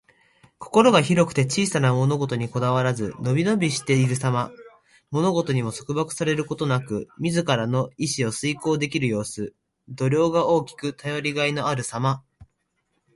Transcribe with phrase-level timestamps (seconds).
[0.57, 4.51] 心が広くて小さな物事にこだわらず、のびのびしているさま。
[5.11, 9.53] 何事にも束縛されることなく、自らの意志を遂行できる様子。
[9.89, 12.23] 度量が大きく、頼りがいのあるさま。